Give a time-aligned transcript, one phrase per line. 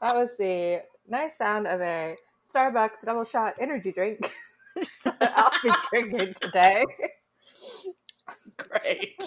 [0.00, 2.16] That was the nice sound of a
[2.52, 4.30] Starbucks double shot energy drink.
[4.76, 6.84] Just I'll be drinking today.
[8.58, 9.22] Great.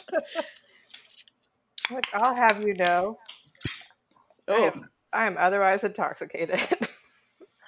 [1.91, 3.17] Look, I'll have you know,
[4.47, 6.59] I Oh, am, I am otherwise intoxicated.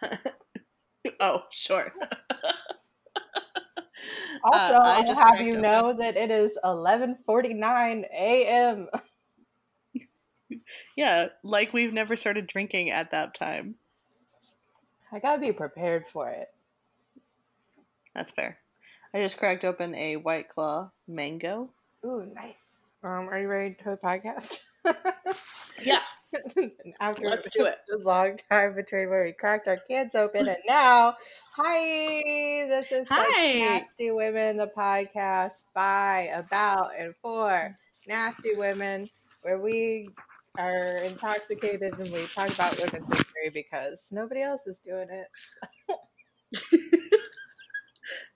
[1.20, 1.94] oh, sure.
[4.44, 5.62] also, Uh, I I'll have you open.
[5.62, 8.88] know that it is 11:49 a.m.
[10.96, 13.76] Yeah, like we've never started drinking at that time.
[15.12, 16.50] I gotta be prepared for it.
[18.16, 18.58] That's fair.
[19.14, 21.70] I just cracked open a White Claw mango.
[22.06, 22.88] Ooh, nice.
[23.04, 24.60] Um, are you ready to podcast?
[25.84, 26.00] Yeah,
[27.00, 27.78] After Let's do it.
[27.92, 31.16] a long time between where we cracked our cans open and now,
[31.56, 32.22] hi,
[32.70, 33.60] this is Hi.
[33.60, 37.72] Nasty Women, the podcast by, about, and for
[38.08, 39.10] nasty women,
[39.42, 40.10] where we
[40.58, 45.28] are intoxicated and we talk about women's history because nobody else is doing it.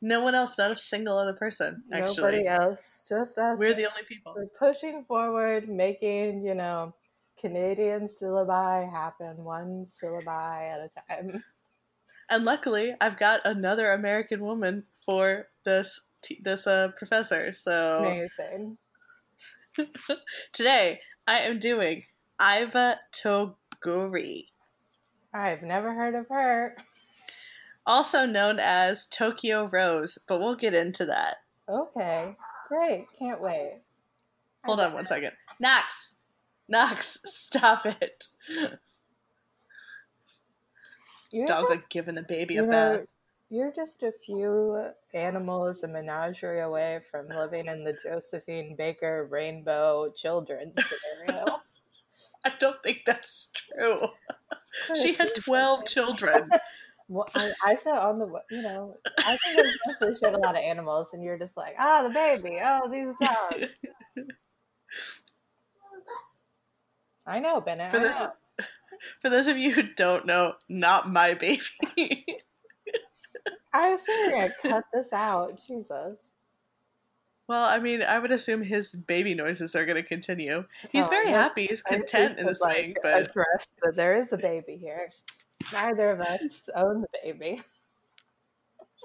[0.01, 1.83] no one else, not a single other person.
[1.91, 3.59] Actually, Nobody else, just us.
[3.59, 4.33] we're the only people.
[4.35, 6.93] We're pushing forward, making, you know,
[7.39, 11.43] Canadian syllabi happen one syllabi at a time.
[12.29, 16.01] And luckily, I've got another American woman for this
[16.41, 17.53] this uh, professor.
[17.53, 18.77] So Amazing.
[20.53, 22.03] today I am doing
[22.39, 24.45] Iva Toguri,
[25.33, 26.77] I've never heard of her.
[27.85, 31.37] also known as Tokyo Rose, but we'll get into that.
[31.67, 33.07] Okay, great.
[33.19, 33.81] Can't wait.
[34.63, 35.31] Hold on one second.
[35.59, 36.15] Knox!
[36.67, 38.27] Knox, stop it.
[41.31, 43.13] You're Dog just, like giving the baby a know, bath.
[43.49, 50.11] You're just a few animals, a menagerie away from living in the Josephine Baker rainbow
[50.15, 51.45] children scenario.
[52.45, 54.01] I don't think that's true.
[55.01, 56.49] She had 12 children.
[57.07, 60.55] Well, I, I said on the, you know, I think there's definitely showed a lot
[60.55, 63.77] of animals, and you're just like, oh, the baby, oh, these dogs.
[67.27, 67.91] I know, Bennett.
[67.91, 68.31] For I this- know.
[69.21, 71.61] For those of you who don't know, not my baby.
[73.75, 75.59] I was going to cut this out.
[75.67, 76.31] Jesus.
[77.47, 80.65] well, I mean, I would assume his baby noises are going to continue.
[80.91, 81.67] He's Oh, very happy.
[81.67, 85.05] He's content in the to, like, but address that there is a baby here.
[85.73, 87.61] Neither of us own the baby.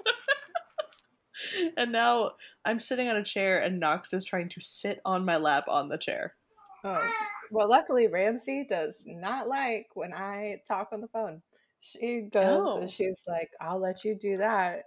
[1.77, 2.31] and now
[2.65, 5.89] I'm sitting on a chair and Knox is trying to sit on my lap on
[5.89, 6.35] the chair.
[6.83, 7.11] Oh.
[7.51, 11.41] Well, luckily, Ramsey does not like when I talk on the phone.
[11.81, 12.81] She goes Oh.
[12.81, 14.83] and she's like, I'll let you do that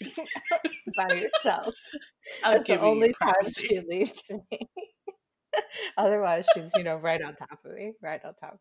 [0.96, 1.74] by yourself.
[2.44, 4.58] I'll That's the only time she leaves me.
[5.96, 8.58] Otherwise, she's, you know, right on top of me, right on top.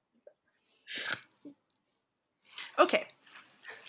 [2.80, 3.06] Okay.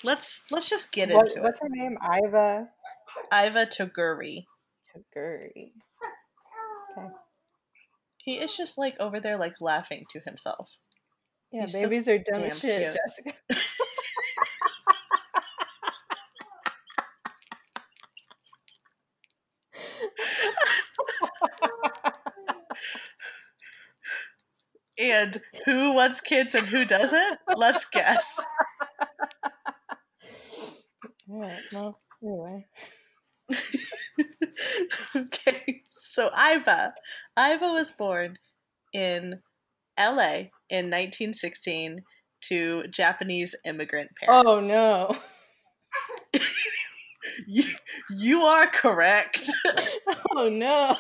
[0.03, 1.97] Let's let's just get What, into what's her name?
[2.03, 2.69] Iva
[3.33, 3.47] it.
[3.49, 4.45] Iva Toguri.
[4.95, 5.73] Taguri.
[6.99, 7.09] Okay.
[8.19, 10.73] He is just like over there like laughing to himself.
[11.55, 12.97] Yeah, so babies are dumb as shit, cute.
[12.97, 13.61] Jessica.
[24.99, 27.39] And who wants kids and who doesn't?
[27.57, 28.41] Let's guess.
[31.29, 31.61] All right.
[31.73, 32.67] Well, anyway.
[35.17, 35.83] okay.
[35.97, 36.95] So Iva.
[37.39, 38.39] Iva was born
[38.93, 39.41] in
[39.99, 42.01] LA in 1916
[42.49, 44.49] to Japanese immigrant parents.
[44.49, 45.15] Oh no.
[47.49, 47.65] You,
[48.11, 49.41] you are correct.
[50.37, 50.97] Oh no.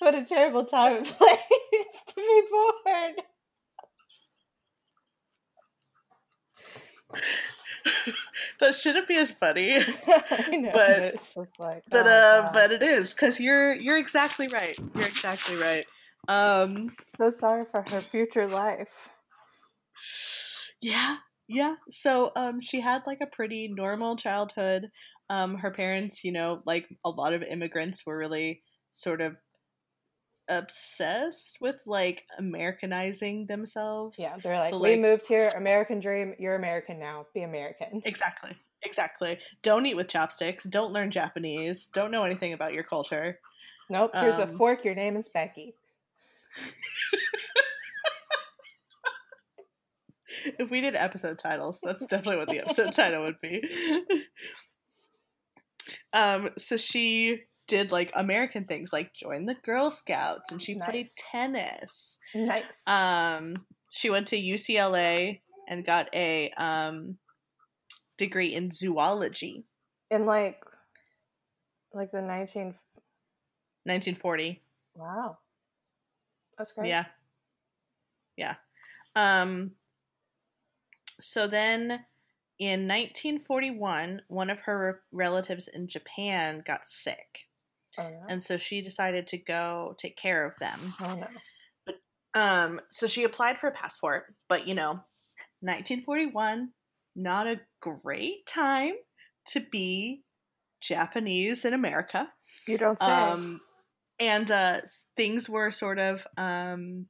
[0.00, 3.14] What a terrible time and place to be born.
[8.60, 9.76] that shouldn't be as funny.
[9.78, 13.98] I know, But- it's just like, But oh, uh but it is cuz you're you're
[13.98, 14.76] exactly right.
[14.94, 15.84] You're exactly right.
[16.28, 19.10] Um so sorry for her future life.
[20.80, 21.16] Yeah,
[21.48, 21.76] yeah.
[21.90, 24.90] So um she had like a pretty normal childhood.
[25.30, 29.36] Um her parents, you know, like a lot of immigrants were really sort of
[30.48, 34.18] obsessed with like Americanizing themselves.
[34.18, 36.34] Yeah, they're like, So, we like- moved here, American dream.
[36.38, 37.26] You're American now.
[37.34, 38.02] Be American.
[38.04, 38.56] Exactly.
[38.82, 39.38] Exactly.
[39.62, 40.64] Don't eat with chopsticks.
[40.64, 41.88] Don't learn Japanese.
[41.94, 43.40] Don't know anything about your culture.
[43.88, 44.10] Nope.
[44.14, 44.84] Here's a Um, fork.
[44.84, 45.74] Your name is Becky.
[50.58, 53.62] If we did episode titles, that's definitely what the episode title would be.
[56.12, 61.08] Um, so she did like American things like join the Girl Scouts and she played
[61.32, 62.18] tennis.
[62.34, 62.86] Nice.
[62.86, 63.54] Um,
[63.90, 67.18] she went to UCLA and got a um,
[68.16, 69.64] degree in zoology.
[70.10, 70.62] In like,
[71.92, 72.74] like the 19.
[73.86, 74.62] 1940.
[74.94, 75.38] Wow.
[76.58, 76.90] That's great.
[76.90, 77.06] Yeah.
[78.36, 78.54] Yeah.
[79.16, 79.72] Um
[81.20, 82.04] so then
[82.58, 87.46] in 1941, one of her relatives in Japan got sick.
[87.98, 88.22] Oh, no.
[88.28, 90.94] And so she decided to go take care of them.
[91.00, 92.40] oh no.
[92.40, 95.00] Um so she applied for a passport, but you know,
[95.60, 96.70] 1941
[97.16, 98.94] not a great time
[99.46, 100.24] to be
[100.80, 102.28] Japanese in America.
[102.66, 103.06] You don't say.
[103.06, 103.60] Um,
[104.24, 104.80] and uh,
[105.16, 107.06] things were sort of, um,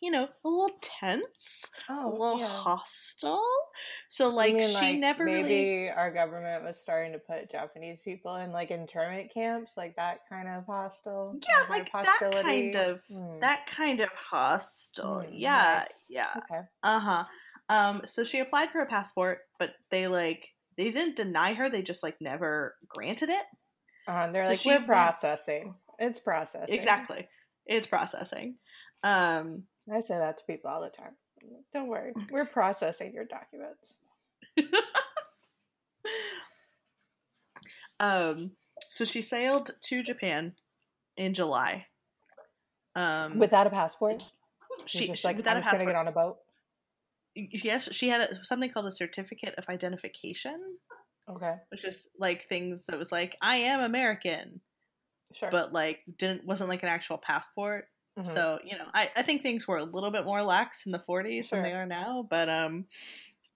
[0.00, 2.46] you know, a little tense, a oh, little yeah.
[2.46, 3.42] hostile.
[4.08, 5.90] So, like, mean, she like, never maybe really.
[5.90, 10.48] our government was starting to put Japanese people in like internment camps, like that kind
[10.48, 11.38] of hostile.
[11.46, 13.40] Yeah, kind like that kind of Hmm.
[13.40, 15.22] that kind of hostile.
[15.22, 16.06] Hmm, yeah, nice.
[16.08, 16.32] yeah.
[16.38, 16.60] Okay.
[16.82, 17.24] Uh huh.
[17.68, 18.02] Um.
[18.04, 20.46] So she applied for a passport, but they like
[20.76, 21.68] they didn't deny her.
[21.68, 23.44] They just like never granted it.
[24.06, 25.74] Uh, they're So like, we're processing.
[25.98, 26.74] It's processing.
[26.74, 27.28] Exactly.
[27.66, 28.56] It's processing.
[29.02, 29.64] Um.
[29.92, 31.12] I say that to people all the time.
[31.72, 33.98] Don't worry, we're processing your documents
[38.00, 38.52] Um,
[38.88, 40.52] so she sailed to Japan
[41.16, 41.86] in July.
[42.94, 44.22] Um, without a passport.
[44.86, 45.94] she, She's just she- like, without I'm a just gonna passport.
[45.94, 46.36] get on a boat.
[47.34, 50.58] Yes, she had a, something called a certificate of identification,
[51.28, 54.60] Okay, which is like things that was like I am American,
[55.32, 55.50] sure.
[55.50, 57.86] but like didn't wasn't like an actual passport.
[58.18, 58.26] Mhm.
[58.26, 61.02] So you know, I, I think things were a little bit more lax in the
[61.08, 62.26] 40s than they are now.
[62.28, 62.86] But um,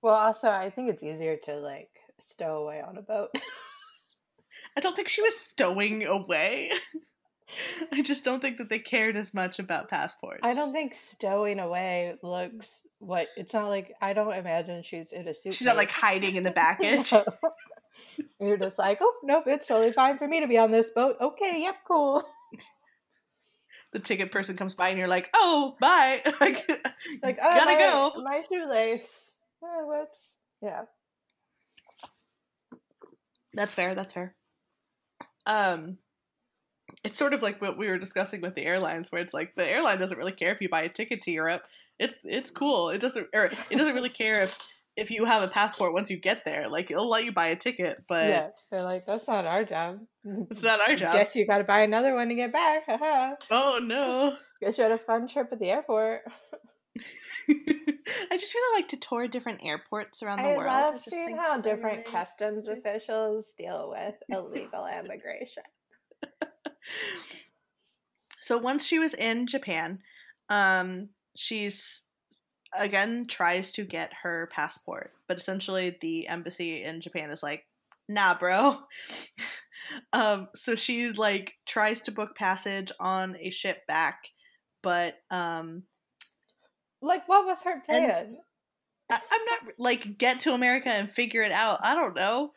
[0.02, 3.30] well, also, I think it's easier to like stow away on a boat.
[4.76, 6.70] I don't think she was stowing away.
[7.92, 10.40] I just don't think that they cared as much about passports.
[10.42, 13.94] I don't think stowing away looks what it's not like.
[14.00, 15.58] I don't imagine she's in a suitcase.
[15.58, 17.12] she's not like hiding in the baggage.
[17.12, 17.24] No.
[18.40, 21.16] You're just like, oh nope, it's totally fine for me to be on this boat.
[21.20, 22.22] Okay, yep, cool.
[23.92, 26.22] the ticket person comes by and you're like, oh, bye.
[26.40, 26.68] like,
[27.22, 28.12] Like, oh, gotta my, go.
[28.22, 29.36] My shoelace.
[29.62, 30.34] Oh, whoops.
[30.62, 30.82] Yeah.
[33.52, 33.94] That's fair.
[33.94, 34.34] That's fair.
[35.46, 35.98] Um,
[37.04, 39.66] it's sort of like what we were discussing with the airlines, where it's like the
[39.66, 41.66] airline doesn't really care if you buy a ticket to Europe.
[41.98, 42.90] It's it's cool.
[42.90, 44.58] It doesn't or it doesn't really care if
[44.96, 46.68] if you have a passport once you get there.
[46.68, 48.48] Like it'll let you buy a ticket, but yeah.
[48.70, 50.00] They're like, that's not our job.
[50.24, 51.14] it's not our job.
[51.14, 52.84] Guess you got to buy another one to get back.
[53.50, 54.36] Oh no.
[54.60, 56.20] Guess you had a fun trip at the airport.
[57.48, 60.70] I just really like to tour different airports around the I world.
[60.70, 65.62] I love seeing how different customs officials deal with illegal immigration.
[68.40, 70.00] So once she was in Japan,
[70.48, 72.02] um, she's
[72.76, 77.66] again tries to get her passport, but essentially the embassy in Japan is like,
[78.08, 78.78] nah, bro.
[80.12, 84.22] um, so she like tries to book passage on a ship back,
[84.82, 85.84] but um,
[87.02, 88.38] Like, what was her plan?
[89.10, 91.78] I'm not like get to America and figure it out.
[91.82, 92.52] I don't know.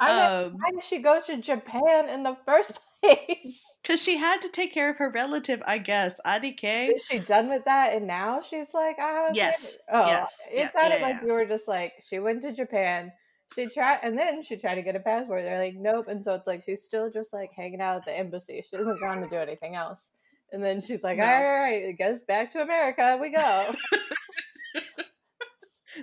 [0.00, 3.64] I mean, Um, why did she go to Japan in the first place?
[3.82, 6.20] because she had to take care of her relative, I guess.
[6.26, 6.94] IDK.
[6.94, 7.92] Is she done with that?
[7.94, 9.76] And now she's like, I have Yes.
[9.90, 10.34] Oh, Yes.
[10.50, 11.26] it Yeah, sounded yeah, like yeah.
[11.26, 13.12] you were just like, she went to Japan.
[13.54, 15.42] She tried, and then she tried to get a passport.
[15.42, 16.06] They're like, nope.
[16.08, 18.62] And so it's like she's still just like hanging out at the embassy.
[18.68, 20.12] She doesn't want to do anything else.
[20.52, 21.24] And then she's like, No.
[21.24, 21.30] all
[21.60, 23.74] right, I guess back to America we go.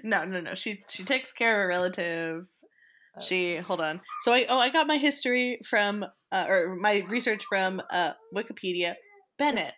[0.03, 0.55] No, no, no.
[0.55, 2.45] She she takes care of a relative.
[3.17, 3.21] Oh.
[3.21, 4.01] She hold on.
[4.21, 8.95] So I oh I got my history from uh, or my research from uh, Wikipedia.
[9.37, 9.73] Bennett,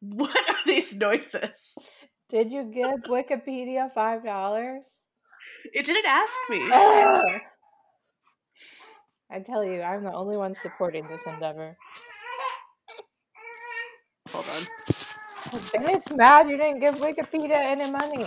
[0.00, 1.76] what are these noises?
[2.28, 5.08] Did you give Wikipedia five dollars?
[5.72, 6.60] It didn't ask me.
[9.30, 11.76] I tell you, I'm the only one supporting this endeavor.
[14.30, 14.66] Hold on.
[15.72, 18.26] Bennett's mad you didn't give Wikipedia any money.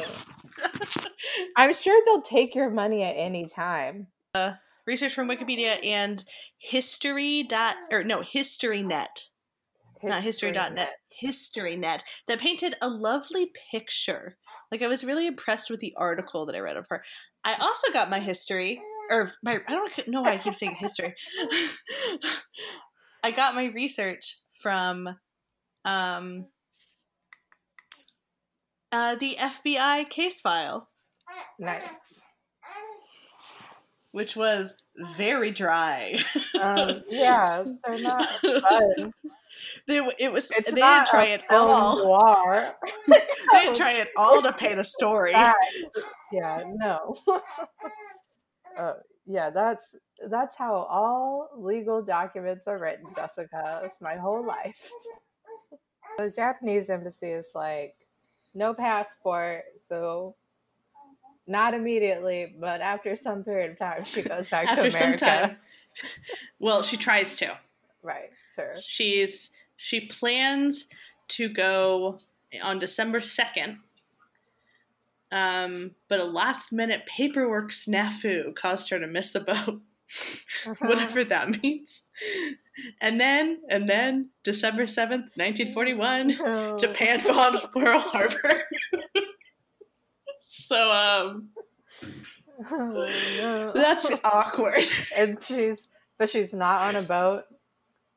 [1.56, 4.08] I'm sure they'll take your money at any time.
[4.86, 6.24] Research from Wikipedia and
[6.58, 9.30] history dot or no History historynet
[10.04, 14.38] not history.net historynet that painted a lovely picture.
[14.72, 17.04] Like i was really impressed with the article that i read of her.
[17.44, 21.14] I also got my history or my i don't know why i keep saying history.
[23.24, 25.10] I got my research from
[25.86, 26.46] um
[28.92, 30.90] uh, the fbi case file
[31.60, 32.24] Nice.
[34.12, 34.76] which was
[35.16, 36.20] very dry
[36.60, 39.14] Um, yeah, they're not fun.
[39.88, 40.52] They, it was.
[40.52, 42.04] It's they didn't try it all.
[42.06, 42.70] noir.
[43.08, 45.32] They didn't try it all to paint a story.
[45.32, 45.56] That-
[46.32, 47.16] yeah, no.
[48.78, 48.94] uh,
[49.26, 49.96] yeah, that's
[50.30, 53.82] that's how all legal documents are written, Jessica.
[53.84, 54.90] It's my whole life.
[56.18, 57.96] The Japanese embassy is like
[58.60, 60.36] no passport, so
[61.48, 65.26] not immediately, but after some period of time, she goes back After to some America.
[65.26, 65.58] time.
[66.60, 67.58] Well, she tries to.
[68.04, 68.76] Right, sure.
[68.80, 70.88] She's she plans
[71.30, 72.18] to go
[72.62, 73.80] on December second.
[75.32, 79.82] Um, but a last minute paperwork snafu caused her to miss the boat.
[80.80, 82.04] Whatever that means.
[83.02, 86.78] And then and then December seventh, nineteen forty one, Oh.
[86.78, 88.64] Japan bombs Pearl Harbor.
[90.42, 91.50] so um
[92.72, 93.72] Oh, no.
[93.74, 94.84] that's awkward.
[95.16, 95.88] and she's
[96.18, 97.44] but she's not on a boat.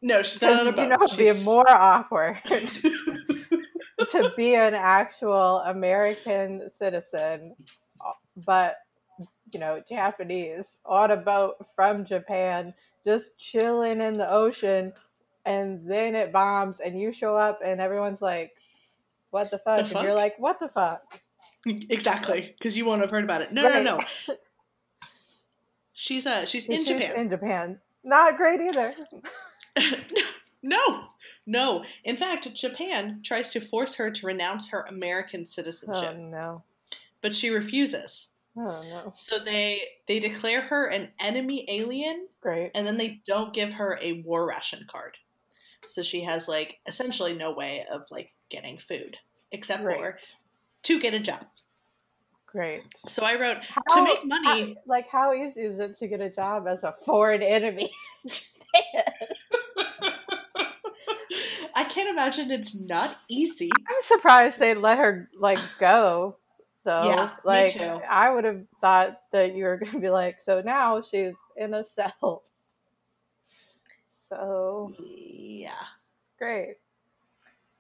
[0.01, 0.83] No, she's not on a boat.
[0.83, 2.39] You know, it'd be She's- more awkward
[4.11, 7.55] to be an actual American citizen,
[8.37, 8.77] but
[9.53, 14.93] you know, Japanese on a boat from Japan, just chilling in the ocean,
[15.45, 18.53] and then it bombs, and you show up, and everyone's like,
[19.31, 21.21] "What the fuck?" The And you're like, "What the fuck?"
[21.67, 23.53] exactly because you won't have heard about it.
[23.53, 23.83] No, Right.
[23.85, 24.37] no, no.
[25.93, 27.17] She's uh she's in She's Japan.
[27.17, 28.95] In Japan, not great either.
[30.63, 31.05] no,
[31.47, 31.85] no.
[32.05, 36.65] In fact, Japan tries to force her to renounce her American Oh citizenship, no!
[37.21, 38.29] but she refuses.
[38.57, 39.13] Oh no!
[39.15, 42.71] So they they declare her an enemy alien, Great.
[42.75, 45.17] and then they don't give her a war ration card.
[45.89, 49.17] So she has like essentially no way of like getting food
[49.51, 49.99] except Great.
[49.99, 50.19] for
[50.83, 51.47] to get a job.
[52.47, 52.83] Great.
[53.07, 53.63] So I wrote
[53.95, 54.75] to make money.
[54.75, 57.91] how- like, how easy is it to get a job as a foreign enemy?
[61.75, 63.71] I can't imagine it's not easy.
[63.73, 66.37] I'm surprised they let her like go.
[66.85, 67.77] Though, Yeah, like.
[67.79, 71.75] I would have thought that you were going to be like, so now she's in
[71.75, 72.43] a cell.
[74.11, 75.75] So Yeah.
[76.39, 76.77] great.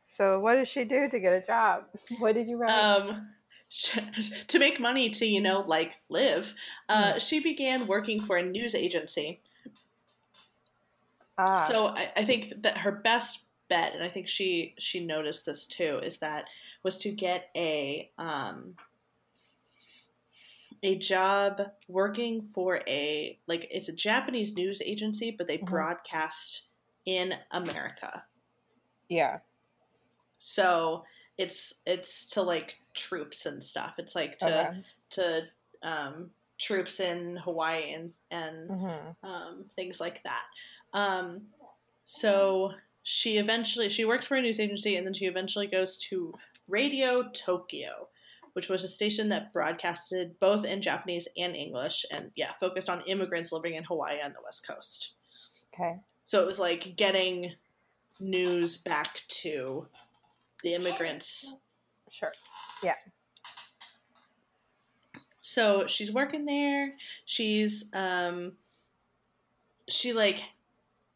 [0.08, 1.84] So what does she do to get a job?
[2.18, 2.78] What did you write?
[2.78, 3.28] Um,
[4.48, 6.54] to make money to you know like live,
[6.88, 7.18] uh, Hmm.
[7.18, 9.40] she began working for a news agency.
[11.38, 15.46] ah, So I, I think that her best bet, and I think she she noticed
[15.46, 16.44] this too, is that
[16.82, 18.74] was to get a um
[20.82, 25.66] a job working for a like it's a Japanese news agency, but they Mhm.
[25.68, 26.70] broadcast
[27.04, 28.26] in America.
[29.08, 29.40] yeah.
[30.38, 31.04] So
[31.38, 33.94] it's it's to like troops and stuff.
[33.98, 34.84] It's like to Okay.
[35.10, 35.48] to
[35.82, 40.46] um, troops in Hawaii and and hmm um, things like that.
[40.92, 41.48] Um,
[42.04, 46.34] so she eventually she works for a news agency, and then she eventually goes to
[46.68, 48.08] Radio Tokyo,
[48.52, 53.02] which was a station that broadcasted both in Japanese and English, and yeah, focused on
[53.08, 55.14] immigrants living in Hawaii on the west coast.
[55.74, 55.98] Okay.
[56.26, 57.52] So it was like getting
[58.20, 59.86] news back to
[60.62, 61.58] the immigrants.
[62.10, 62.32] Sure.
[62.82, 62.94] Yeah.
[65.40, 66.94] So she's working there.
[67.24, 68.52] She's um
[69.88, 70.42] she like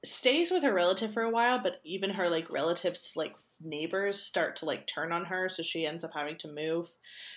[0.07, 4.57] stays with her relative for a while, but even her like relatives like neighbors start
[4.57, 6.89] to like turn on her, so she ends up having to move.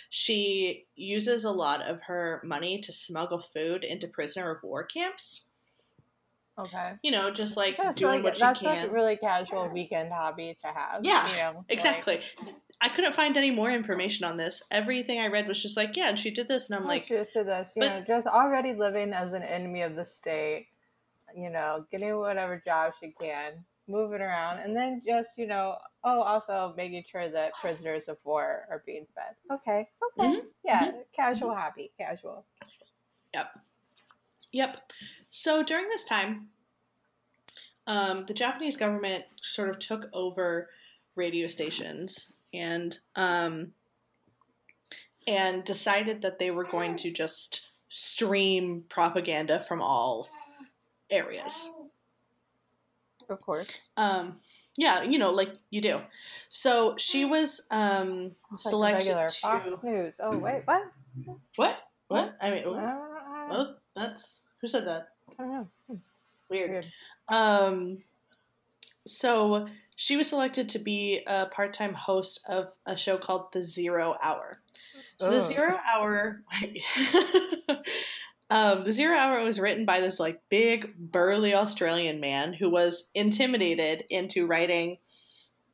[0.09, 5.45] She uses a lot of her money to smuggle food into prisoner of war camps.
[6.57, 6.93] Okay.
[7.03, 8.69] You know, just like That's doing like what she that's can.
[8.81, 11.01] like a really casual weekend hobby to have.
[11.05, 12.21] Yeah, you know, like- Exactly.
[12.81, 14.63] I couldn't find any more information on this.
[14.71, 17.03] Everything I read was just like, yeah, and she did this, and I'm Oh, like,
[17.03, 20.05] she just did this, you but- know, just already living as an enemy of the
[20.05, 20.67] state,
[21.35, 26.21] you know, getting whatever job she can, moving around, and then just, you know, oh,
[26.21, 29.35] also making sure that prisoners of war are being fed.
[29.51, 32.45] Okay, okay, Mhm, yeah, casual hobby, casual.
[33.33, 33.51] Yep.
[34.51, 34.91] Yep.
[35.29, 36.49] So during this time,
[37.87, 40.69] um, the Japanese government sort of took over
[41.15, 43.73] radio stations and um,
[45.27, 50.27] and decided that they were going to just stream propaganda from all
[51.11, 51.69] areas.
[53.29, 54.39] Of course, Um,
[54.75, 55.99] yeah, you know, like you do.
[56.49, 60.19] So she was um, it's like selected regular to Fox News.
[60.23, 60.83] Oh wait, what?
[61.57, 61.77] what?
[62.07, 62.35] What?
[62.41, 65.09] I mean, I don't, I don't- well, that's who said that?
[65.37, 65.67] I don't know.
[66.49, 66.71] Weird.
[66.71, 66.85] Weird.
[67.27, 67.99] Um,
[69.05, 74.15] so she was selected to be a part-time host of a show called The Zero
[74.23, 74.61] Hour.
[75.17, 75.41] So the Oh.
[75.41, 76.43] Zero Hour,
[78.49, 83.09] Um, the Zero Hour was written by this like big burly Australian man who was
[83.13, 84.97] intimidated into writing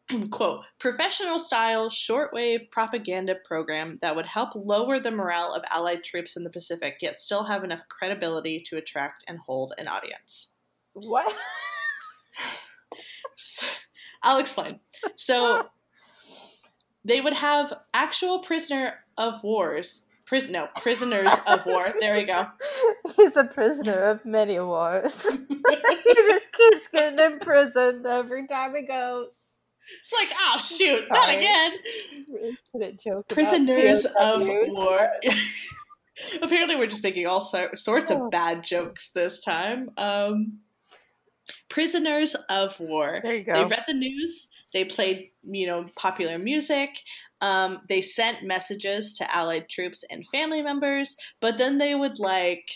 [0.30, 6.38] quote professional style shortwave propaganda program that would help lower the morale of allied troops
[6.38, 10.52] in the pacific yet still have enough credibility to attract and hold an audience
[10.94, 11.34] What?
[14.24, 14.80] i'll explain
[15.16, 15.68] so
[17.04, 22.48] they would have actual prisoner of wars pris- no prisoners of war there we go
[23.16, 25.38] He's a prisoner of many wars.
[25.50, 29.40] he just keeps getting imprisoned every time he goes.
[30.00, 31.74] it's like oh shoot not again
[33.04, 33.28] joke.
[33.30, 35.10] prisoners of war.
[36.42, 38.26] Apparently, we're just making all so- sorts Oh.
[38.26, 39.90] of bad jokes this time.
[39.98, 40.60] Um,
[41.70, 43.20] prisoners of war.
[43.22, 43.54] There you go.
[43.54, 44.48] They read the news.
[44.74, 46.90] They played, you know, popular music.
[47.42, 52.70] Um, they sent messages to Allied troops and family members, but then they would like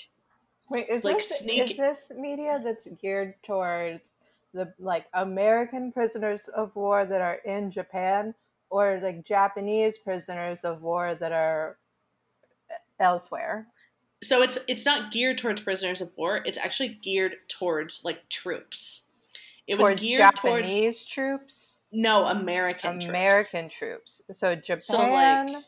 [0.69, 4.11] Wait, is like, this sneak- is this media that's geared towards
[4.53, 8.35] the like American prisoners of war that are in Japan,
[8.69, 11.77] or like Japanese prisoners of war that are
[12.99, 13.67] elsewhere?
[14.21, 16.41] so it's it's not geared towards prisoners of war.
[16.45, 19.03] It's actually geared towards like troops.
[19.67, 23.01] It was towards geared towards Japanese troops, no American.
[23.01, 24.21] American troops.
[24.33, 25.63] So Japan So, like-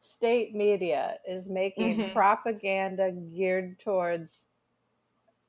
[0.00, 2.12] state media is making Mhm.
[2.12, 4.46] propaganda geared towards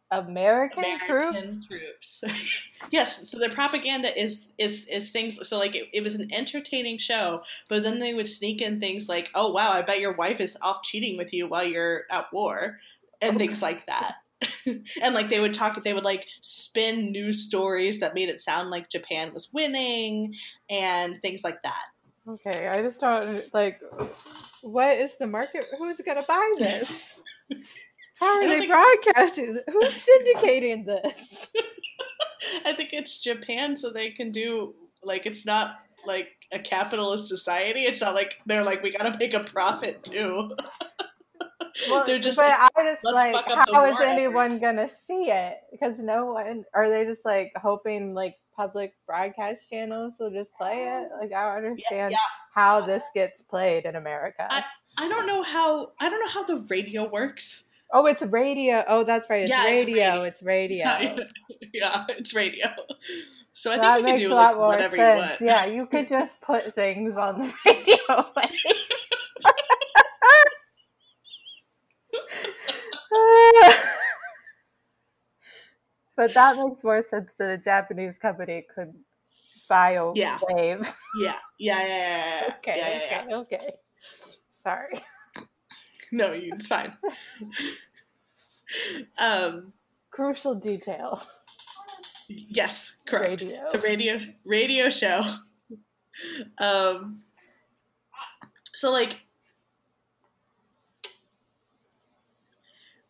[0.09, 1.67] American, troops.
[1.67, 2.23] troops.
[2.91, 5.45] yes, so their propaganda is is is things.
[5.47, 9.09] So like it, it was an entertaining show, but then they would sneak in things
[9.09, 12.31] like, "Oh wow, I bet your wife is off cheating with you while you're at
[12.31, 12.77] war,"
[13.21, 14.15] and things like that.
[14.65, 18.69] and like they would talk, they would like spin news stories that made it sound
[18.69, 20.35] like Japan was winning
[20.69, 21.85] and things like that.
[22.27, 23.79] Okay, I just don't like.
[24.61, 25.65] What is the market?
[25.77, 27.21] Who's gonna buy this?
[28.19, 29.59] How are they think- broadcasting?
[29.71, 31.53] Who's syndicating this?
[32.65, 37.81] I think it's Japan, so they can do like it's not like a capitalist society.
[37.81, 40.51] It's not like they're like we gotta make a profit too.
[41.89, 44.11] Well, They're just but like, I just like, fuck up the how is war effort."
[44.11, 45.57] anyone gonna see it?
[45.71, 46.65] Because no one.
[46.73, 51.09] Are they just like hoping like public broadcast channels will just play it?
[51.19, 52.17] Like I don't understand yeah.
[52.53, 54.47] how this gets played in America.
[54.49, 54.63] I-
[54.99, 57.65] I don't know how I don't know how the radio works.
[57.93, 58.83] oh, it's radio.
[58.87, 59.43] Oh, that's right.
[59.43, 60.03] It's Yeah, it's radio.
[60.03, 60.23] radio.
[60.23, 60.85] It's radio.
[61.73, 62.65] yeah, it's radio.
[63.53, 65.39] So I think that we can do a lot like more whatever sense.
[65.39, 65.67] you want.
[65.67, 68.25] Yeah, you could just put things on the radio.
[76.17, 78.93] but that makes more sense that a Japanese company could
[79.69, 80.37] buy a Yeah.
[80.49, 80.81] wave.
[81.19, 82.53] Yeah, yeah, yeah, yeah, yeah.
[82.57, 83.35] Okay, yeah, yeah, yeah.
[83.37, 83.71] okay, okay.
[84.51, 84.89] Sorry.
[86.11, 86.97] No, you- it's fine.
[89.17, 89.73] um,
[90.09, 91.21] Crucial detail.
[92.27, 93.41] yes, correct.
[93.43, 93.61] Radio.
[93.65, 95.21] It's a radio radio show.
[96.57, 97.21] Um,
[98.73, 99.21] so like,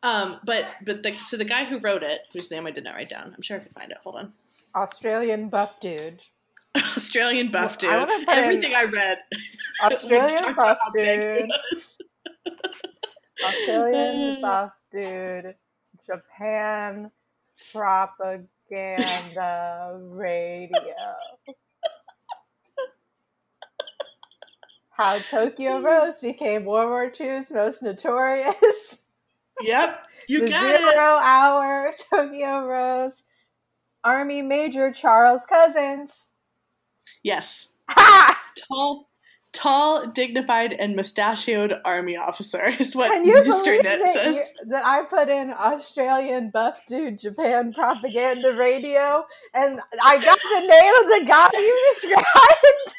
[0.04, 2.96] um, but but the so the guy who wrote it, whose name I did not
[2.96, 3.98] write down, I'm sure I can find it.
[4.04, 4.34] Hold on.
[4.76, 6.20] Australian buff dude.
[6.96, 7.90] Australian buff dude.
[7.90, 9.20] I wanna put in- Everything I read.
[9.84, 11.52] Australian buff about how big he dude.
[13.44, 15.56] Australian buff dude,
[16.06, 17.12] Japan
[17.72, 18.40] propaganda
[20.04, 20.72] radio.
[24.92, 29.04] How Tokyo Rose became World War II's most notorious.
[29.62, 30.98] Yep, you the got zero it.
[30.98, 33.24] hour Tokyo Rose
[34.04, 36.30] Army Major Charles Cousens.
[37.24, 38.40] Yes, Ha!
[38.68, 39.10] tall,
[39.54, 43.82] tall, dignified, and mustachioed army officer is what Can you Mr.
[43.84, 44.40] Net that, says.
[44.68, 50.94] that I put in Australian buff dude Japan propaganda radio and I got the name
[51.04, 52.94] of the guy you described?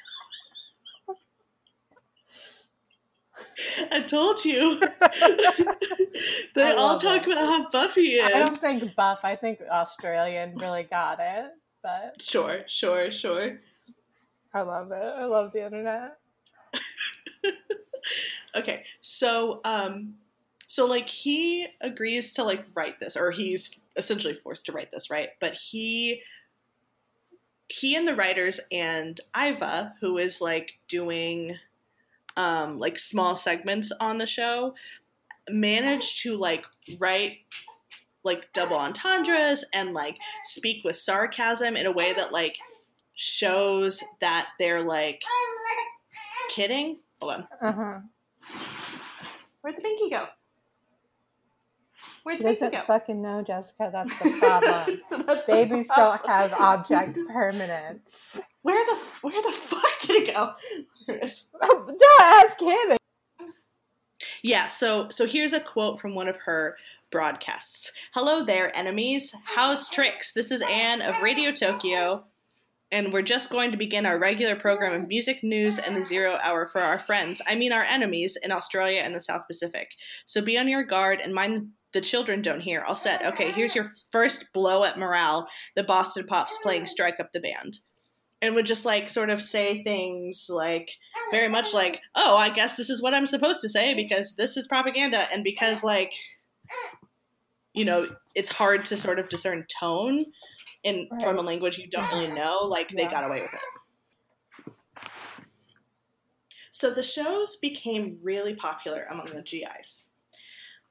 [3.91, 4.81] I told you.
[6.55, 7.33] they all talk it.
[7.33, 8.35] about how Buffy is.
[8.35, 9.21] I don't think buff.
[9.23, 13.59] I think Australian really got it, but Sure, sure, sure.
[14.55, 15.15] I love it.
[15.17, 16.19] I love the internet.
[18.55, 20.15] Okay, so um,
[20.67, 25.11] so like he agrees to like write this, or he's essentially forced to write this,
[25.11, 25.31] right?
[25.41, 26.23] But he
[27.69, 31.57] he and the writers and Iva, who is like doing
[32.39, 34.75] um like small segments on the show,
[35.51, 36.65] managed to like
[36.99, 37.39] write
[38.25, 42.57] like double entendres and like speak with sarcasm in a way that like
[43.15, 45.23] shows that they're like
[46.51, 46.97] kidding.
[47.21, 47.49] Hold on.
[47.61, 47.99] Uh-huh.
[49.61, 50.27] Where'd the pinky go?
[52.23, 52.83] Where'd She the doesn't go?
[52.87, 53.91] fucking know, Jessica.
[53.93, 55.01] That's the problem.
[55.27, 56.19] That's the Babies problem.
[56.23, 58.41] don't have object permanence.
[58.63, 60.53] Where the where the fuck did it go?
[61.61, 62.97] Don't ask him.
[64.43, 66.77] Yeah, so so here's a quote from one of her
[67.11, 67.93] broadcasts.
[68.13, 69.35] Hello there, enemies.
[69.45, 70.35] How's tricks?
[70.35, 72.25] This is Anne of Radio Tokyo,
[72.93, 76.39] and we're just going to begin our regular program of music, news, and the zero
[76.43, 77.41] hour for our friends.
[77.47, 79.89] I mean our enemies in Australia and the South Pacific.
[80.27, 82.83] So be on your guard and mind the children don't hear.
[82.83, 83.25] All set.
[83.25, 85.49] Okay, here's your first blow at morale.
[85.75, 87.79] The Boston Pops playing Strike Up the Band.
[88.41, 90.91] And would just like sort of say things like
[91.33, 94.57] very much like, oh, I guess this is what I'm supposed to say because this
[94.57, 96.13] is propaganda, and because like,
[97.75, 100.25] you know, it's hard to sort of discern tone
[100.85, 101.23] in Right.
[101.23, 102.61] from a language you don't really know.
[102.63, 104.73] Like they got away with it.
[106.71, 110.09] So the shows became really popular among the GIs.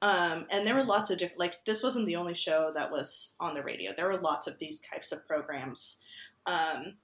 [0.02, 3.34] Um, and there were lots of different, like, this wasn't the only show that was
[3.40, 3.92] on the radio.
[3.96, 5.98] There were lots of these types of programs
[6.46, 6.96] um,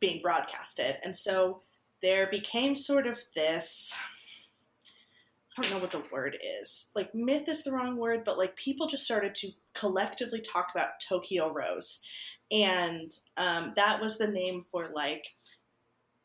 [0.00, 0.96] being broadcasted.
[1.04, 1.62] And so
[2.02, 3.94] there became sort of this
[5.58, 6.90] I don't know what the word is.
[6.94, 11.00] Like myth is the wrong word, but like people just started to collectively talk about
[11.00, 12.00] Tokyo Rose.
[12.52, 15.34] And um, that was the name for like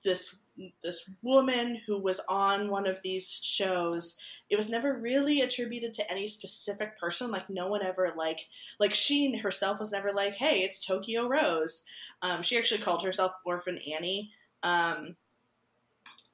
[0.04, 0.36] this
[0.84, 4.18] this woman who was on one of these shows.
[4.50, 7.32] It was never really attributed to any specific person.
[7.32, 8.48] Like no one ever like
[8.80, 11.84] like she herself was never like, "Hey, it's Tokyo Rose."
[12.22, 15.16] Um, she actually called herself Orphan Annie um,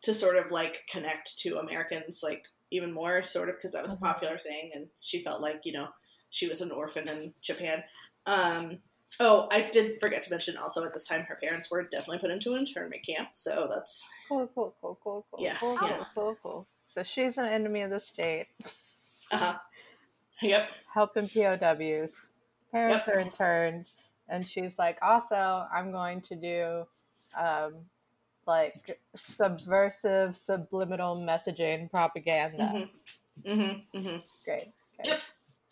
[0.02, 3.94] to sort of like connect to Americans like even more, sort of because that was
[3.94, 5.88] a popular thing, and she felt like you know
[6.30, 7.84] she was an orphan in Japan.
[8.26, 8.80] Um,
[9.20, 12.32] oh, I did forget to mention also at this time her parents were definitely put
[12.32, 15.98] into an internment camp, so that's Cool, cool, cool, cool, cool, Yeah, cool, yeah.
[15.98, 16.68] cool, cool, cool.
[16.88, 18.48] So she's an enemy of the state,
[19.32, 19.58] uh huh.
[20.42, 20.72] Yep.
[20.94, 22.34] helping POWs.
[22.72, 23.16] Parents Yep.
[23.16, 23.86] are interned,
[24.28, 26.86] and she's like, also, I'm going to do
[27.38, 27.74] um,
[28.46, 32.72] like subversive, subliminal messaging propaganda.
[32.74, 32.90] Mm
[33.46, 34.68] hmm hmm hmm Great.
[35.00, 35.06] Okay.
[35.06, 35.22] Yep.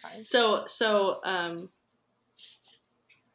[0.01, 0.23] Fine.
[0.23, 1.69] So so um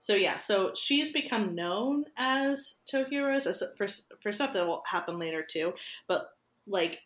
[0.02, 3.86] so yeah, so she's become known as Tokyo Rose as for
[4.20, 5.74] for stuff that will happen later too,
[6.08, 6.30] but
[6.66, 7.02] like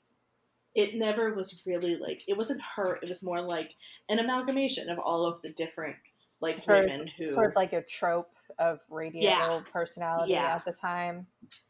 [0.74, 2.96] it never was really like it wasn't her.
[3.02, 3.74] It was more like
[4.08, 5.96] an amalgamation of all of the different
[6.40, 9.60] like Sort women who Sort of like a trope of radio Yeah.
[9.70, 10.54] personality Yeah.
[10.54, 11.26] at the time,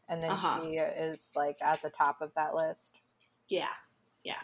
[0.07, 0.61] and then Uh-huh.
[0.63, 3.01] she is like at the top of that list.
[3.49, 3.67] Yeah,
[4.23, 4.39] yeah.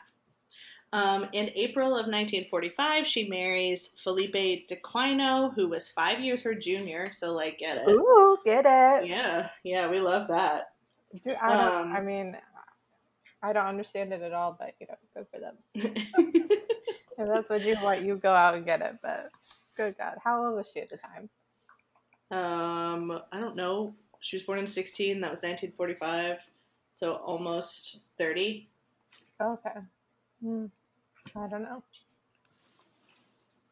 [0.93, 7.11] Um, in April of 1945, she marries Felipe d'Aquino, who was five years her junior.
[7.11, 7.89] So, like, get it?
[7.89, 9.09] Ooh, get it?
[9.09, 10.73] Yeah, yeah, we love that.
[11.21, 11.87] Dude, I don't.
[11.87, 12.37] Um, I mean,
[13.41, 16.49] I don't understand it at all, but you know, good for them.
[17.17, 18.95] If that's what you want, you go out and get it.
[19.01, 19.29] But
[19.77, 21.29] good God, how old was she at the time?
[22.31, 23.93] um, I don't know.
[24.19, 25.21] She was born in 16.
[25.21, 26.39] That was 1945.
[26.91, 28.67] So almost 30.
[29.39, 29.69] Okay.
[30.41, 30.65] Hmm.
[31.35, 31.83] I don't know.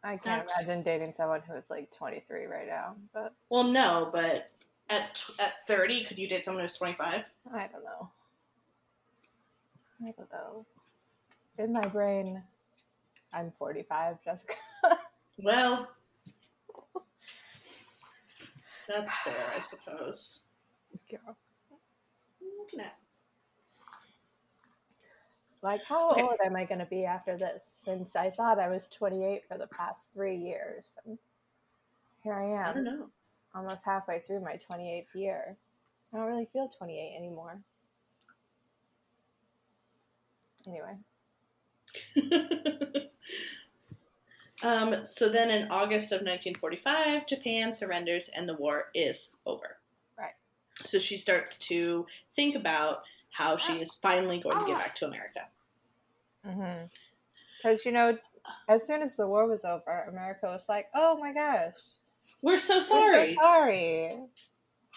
[0.03, 4.49] I can't imagine dating someone who is like 23 right now, but Well, no, but
[4.89, 7.23] at tw- at 30, could you date someone who's 25?
[7.53, 8.09] I don't know.
[10.03, 10.65] I don't know.
[11.59, 12.41] In my brain,
[13.33, 14.55] I'm 45, Jessica.
[15.43, 15.89] Well,
[18.87, 20.41] that's fair, I suppose.
[21.09, 21.35] Girl.
[22.75, 22.83] Nah.
[25.63, 27.81] Like, how old am I going to be after this?
[27.85, 30.97] Since I thought I was 28 for the past three years.
[31.05, 31.17] And
[32.23, 33.09] here I I don't am, know.
[33.53, 35.57] almost halfway through my 28th year.
[36.13, 37.61] I don't really feel 28 anymore.
[40.67, 40.95] Anyway,
[44.63, 49.77] um, so then in August of 1945, Japan surrenders and the war is over.
[50.17, 50.33] Right.
[50.83, 54.79] So she starts to think about how she uh, is finally going to get oh.
[54.79, 55.47] back to America.
[56.45, 56.85] Mm-hmm.
[57.57, 58.17] because you know,
[58.67, 61.73] as soon as the war was over, America was like, "Oh my gosh,
[62.41, 63.35] We're so we're so sorry.
[63.35, 64.17] sorry,"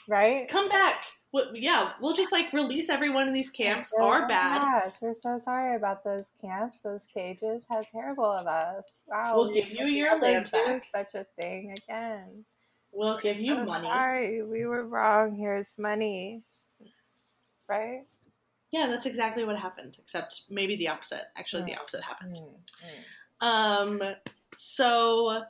[0.08, 0.48] right?
[0.48, 0.96] Come back.
[1.32, 4.62] Well, yeah, we'll just like release everyone in these camps Oh are bad.
[4.62, 7.66] Gosh, we're so sorry about those camps, those cages.
[7.72, 9.02] How terrible of us!
[9.08, 10.86] Wow, We'll give you your land back.
[10.94, 12.44] Such a thing again.
[12.92, 13.88] We'll give you So money.
[13.88, 15.34] Sorry, we were wrong.
[15.34, 16.42] Here's money.
[17.68, 18.04] Right?
[18.74, 21.22] Yeah, that's exactly what happened, except maybe the opposite.
[21.36, 22.40] Actually, the opposite happened.
[23.40, 24.02] Mm, Um,
[24.56, 25.44] so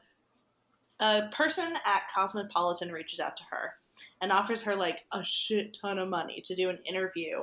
[1.00, 3.76] a person at Cosmopolitan reaches out to her
[4.20, 7.40] and offers her like a shit ton of money to do an interview.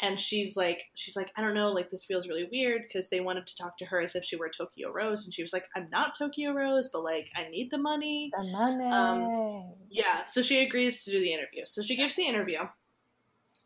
[0.00, 3.20] And she's like she's like i don't know like this feels really weird because they
[3.20, 5.24] wanted to talk to her as if she were tokyo rose.
[5.24, 8.32] And she was like i'm not tokyo rose but like i need the money.
[8.36, 8.84] The money.
[8.84, 11.64] Um, yeah so she agrees to do the interview.
[11.64, 12.58] So she gives the interview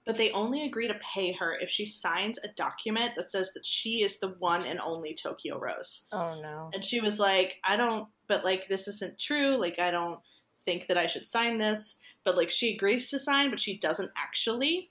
[0.08, 3.64] but they only agree to pay her if she signs a document that says that
[3.64, 6.70] she is the one and only tokyo rose oh no.
[6.74, 10.18] and she was like i don't but like this isn't true like i don't
[10.64, 14.10] think that i should sign this but like she agrees to sign but she doesn't
[14.16, 14.90] actually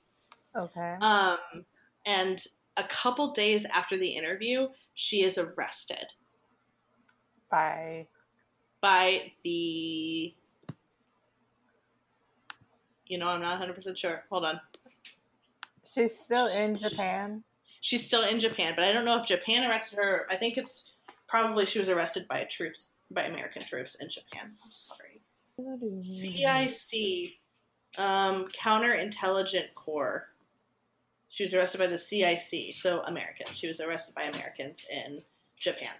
[0.58, 0.96] Okay.
[1.02, 1.38] um,
[2.06, 2.44] and
[2.78, 6.14] a couple days after the interview, she is arrested
[7.52, 8.08] Bye.
[8.82, 10.34] by the.
[13.08, 14.26] You know, I'm not 100% sure.
[14.30, 14.60] Hold on.
[15.94, 17.44] She's still in Japan.
[17.82, 20.26] She's still in Japan, but I don't know if Japan arrested her.
[20.30, 20.92] I think it's
[21.28, 24.54] probably she was arrested by troops, by American troops in Japan.
[24.64, 25.22] I'm sorry.
[26.02, 27.34] CIC,
[27.98, 30.28] um, Counterintelligence Corps.
[31.30, 33.48] She was arrested by the CIC, so American.
[33.54, 35.22] She was arrested by Americans in
[35.58, 35.94] Japan.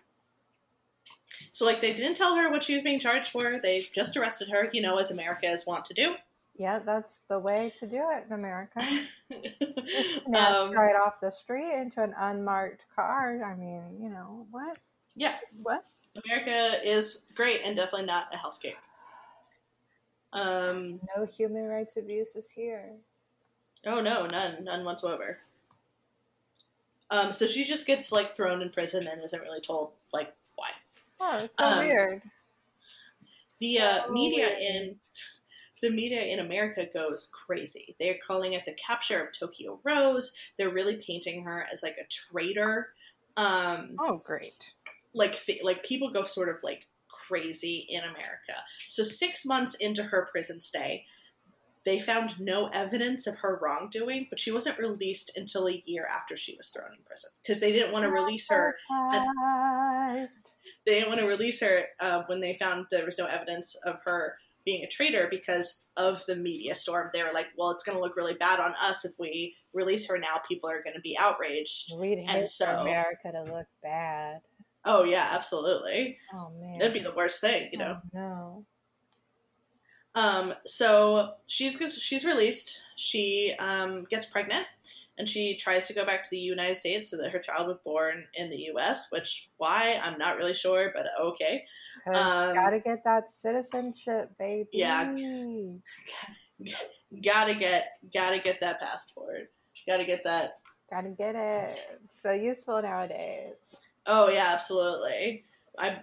[1.52, 3.60] So, like, they didn't tell her what she was being charged for.
[3.62, 6.16] They just arrested her, you know, as Americans want to do.
[6.58, 8.82] Yeah, that's the way to do it in America.
[10.28, 13.42] Um, right off the street into an unmarked car.
[13.44, 14.78] I mean, you know, what?
[15.16, 15.86] yeah, What?
[16.26, 18.76] America is great and definitely not a hellscape.
[20.34, 22.98] Um, No human rights abuses here.
[23.86, 25.40] Oh no, none, none whatsoever.
[27.10, 30.72] Um, so she just gets like thrown in prison and isn't really told like why.
[31.20, 32.22] Oh, it's so Um, weird.
[33.60, 34.60] The uh, So media weird.
[34.60, 35.00] in
[35.82, 37.96] the media in America goes crazy.
[38.00, 40.32] They're calling it the capture of Tokyo Rose.
[40.58, 42.90] They're really painting her as like a traitor.
[43.36, 44.74] Um, Oh, great.
[45.14, 48.64] like like people go sort of like crazy in America.
[48.88, 51.06] So 6 months into her prison stay,
[51.86, 56.36] they found no evidence of her wrongdoing, but she wasn't released until a year after
[56.36, 58.76] she was thrown in prison because they didn't want to release her.
[60.86, 64.00] They didn't want to release her uh, when they found there was no evidence of
[64.06, 64.38] her
[64.68, 67.10] being a traitor because of the media storm.
[67.14, 70.08] They were like, "Well, it's going to look really bad on us if we release
[70.10, 70.42] her now.
[70.48, 74.42] People are going to be outraged." We'd And hate for so- America to look bad.
[74.86, 76.18] Oh yeah, absolutely.
[76.34, 76.78] Oh man.
[76.80, 78.00] That'd be the worst thing, you know.
[78.04, 78.66] Oh, no.
[80.16, 82.82] Um, so she's she's released.
[82.96, 84.66] She um, gets pregnant,
[85.18, 87.78] and she tries to go back to the United States so that her child was
[87.84, 89.08] born in the U.S.
[89.12, 91.64] Which why I'm not really sure, but okay.
[92.08, 94.70] Um, gotta get that citizenship, baby.
[94.74, 95.14] yeah.
[97.24, 99.52] Gotta get gotta get that passport.
[99.88, 100.60] Gotta get that.
[100.90, 101.78] Gotta get it.
[102.06, 103.82] It's so useful nowadays.
[104.06, 105.44] Oh yeah, absolutely.
[105.78, 106.00] I.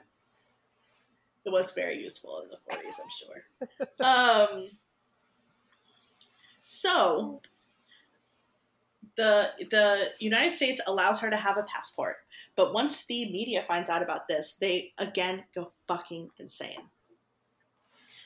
[1.46, 4.56] It was very useful in the 40s, I'm sure.
[4.64, 4.68] um.
[6.62, 7.42] So
[9.16, 12.16] the the United States allows her to have a passport,
[12.56, 16.90] but once the media finds out about this, they again go fucking insane.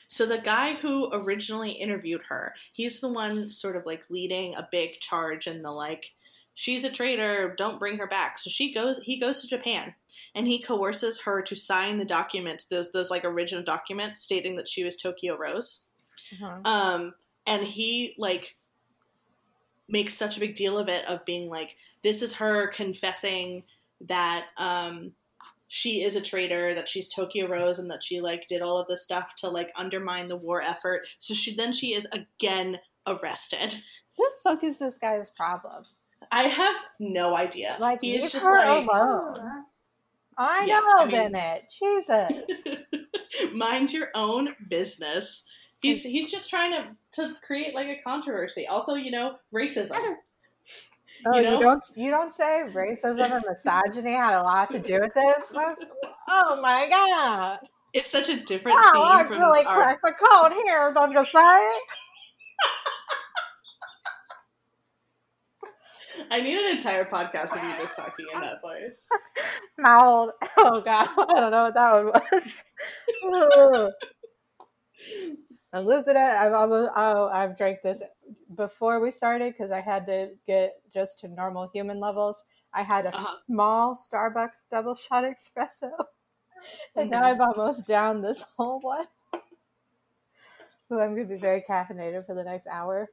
[0.07, 4.67] So the guy who originally interviewed her, he's the one sort of like leading a
[4.71, 6.15] big charge in the like
[6.55, 8.37] she's a traitor, don't bring her back.
[8.37, 9.93] So she goes he goes to Japan
[10.35, 14.67] and he coerces her to sign the documents, those those like original documents stating that
[14.67, 15.85] she was Tokyo Rose.
[16.33, 16.59] Uh-huh.
[16.65, 17.13] Um,
[17.47, 18.57] and he like
[19.89, 23.63] makes such a big deal of it of being like, this is her confessing
[24.07, 25.11] that um
[25.71, 28.87] she is a traitor, that she's Tokyo Rose, and that she like did all of
[28.87, 31.05] this stuff to like undermine the war effort.
[31.19, 33.75] So she then she is again arrested.
[34.15, 35.83] What the fuck is this guy's problem?
[36.31, 37.77] I have no idea.
[37.79, 39.63] Like, he leave just her like alone.
[40.37, 41.73] I Yeah, know, I mean- Bennett.
[41.79, 42.31] Jesus.
[43.53, 45.43] mind your own business.
[45.81, 48.67] He's he's just trying to to create like a controversy.
[48.67, 49.97] Also, you know, racism.
[51.25, 51.59] Oh, You you, know?
[51.59, 55.49] don't you don't say racism and misogyny had a lot to do with this?
[55.49, 55.83] That's,
[56.29, 57.59] oh my god!
[57.93, 60.91] It's such a different Wow, theme I from really our cracked the code here.
[60.93, 61.39] Don't you say?
[66.31, 69.07] I need an entire podcast of you just talking in that voice.
[69.77, 70.31] Mouth.
[70.57, 72.63] Oh god, I don't know what that one was.
[75.71, 76.19] I'm losing it.
[76.19, 78.01] I've almost, oh, I've drank this
[78.55, 82.43] before we started because I had to get just to normal human levels.
[82.73, 83.35] I had a Uh-huh.
[83.45, 85.91] small Starbucks double shot espresso,
[86.95, 87.23] and now Mhm.
[87.23, 89.05] I've almost down this whole one.
[90.87, 93.11] So I'm going to be very caffeinated for the next hour.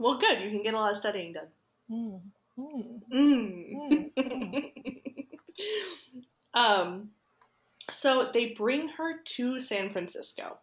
[0.00, 0.40] Well, good.
[0.42, 1.48] You can get a lot of studying done.
[1.88, 2.20] Mm.
[2.58, 3.02] Mm.
[3.12, 4.12] Mm.
[4.18, 5.26] Mm.
[6.54, 7.10] um,
[7.88, 10.58] so they bring her to San Francisco.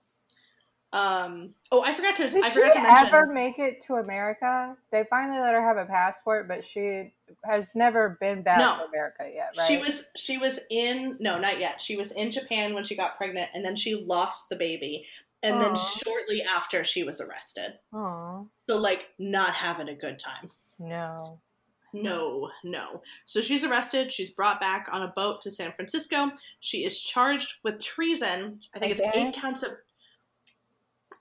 [0.94, 2.30] Um, oh, I forgot to.
[2.30, 2.86] Did I she to mention.
[2.86, 4.76] ever make it to America?
[4.92, 7.12] They finally let her have a passport, but she
[7.44, 8.78] has never been back No.
[8.78, 9.68] to America yet, right?
[9.68, 11.82] She was she was in no, not yet.
[11.82, 15.06] She was in Japan when she got pregnant, and then she lost the baby,
[15.42, 17.74] and then shortly after she was arrested.
[17.92, 20.52] Oh So like not having a good time.
[20.80, 21.40] no.
[21.96, 23.04] No, no.
[23.26, 24.12] So she's arrested.
[24.12, 26.32] She's brought back on a boat to San Francisco.
[26.60, 28.60] She is charged with treason.
[28.76, 29.74] I think it's eight counts of.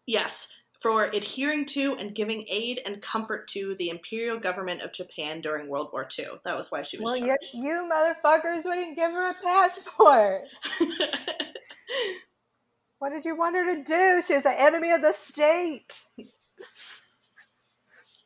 [0.06, 0.48] Yes,
[0.80, 5.68] for adhering to and giving aid and comfort to the imperial government of Japan during
[5.68, 6.26] World War II.
[6.44, 7.54] That was why she was Well, you, charged.
[7.54, 10.42] you motherfuckers wouldn't give her a passport.
[12.98, 14.22] What did you want her to do?
[14.24, 16.04] She was an enemy of the state.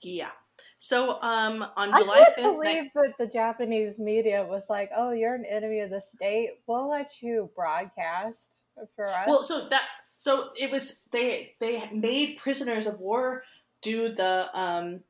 [0.02, 0.28] yeah.
[0.76, 5.12] So, um, on I July can't fifth, believe that the Japanese media was like, "Oh,
[5.12, 6.60] you're an enemy of the state.
[6.66, 8.60] We'll let you broadcast
[8.94, 9.88] for us." Well, so that
[10.26, 13.44] so it was they they made prisoners of war
[13.80, 15.00] do the um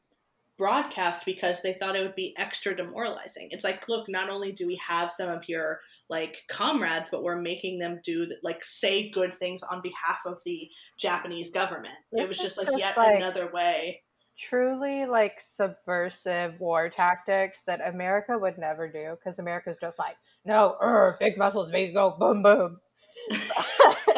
[0.59, 3.48] broadcast because they thought it would be extra demoralizing.
[3.50, 7.40] It's like, look, not only do we have some of your like comrades, but we're
[7.40, 11.94] making them do like say good things on behalf of the Japanese government.
[12.12, 14.02] it was just like just yet like- another way.
[14.38, 20.76] truly like subversive war tactics that America would never do because America's just like, no,
[20.83, 22.81] er, big muscles you go boom boom.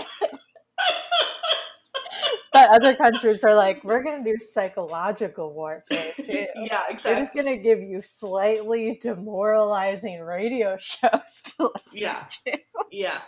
[2.52, 6.46] but other countries are like, we're gonna do psychological warfare too.
[6.56, 7.24] yeah, We're exactly.
[7.24, 12.24] just gonna give you slightly demoralizing radio shows to listen Yeah.
[12.46, 12.58] to.
[12.90, 13.20] Yeah,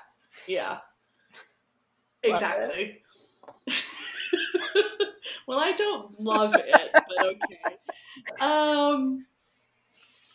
[0.47, 0.79] yeah,
[2.23, 3.03] exactly.
[5.47, 7.77] well, I don't love it, but okay.
[8.41, 9.27] Um,